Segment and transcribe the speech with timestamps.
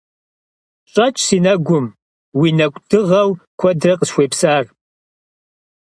[0.91, 1.85] Щӏэтщ си нэгум
[2.39, 4.65] уи нэкӏу дыгъэу куэдрэ къысхуепсар.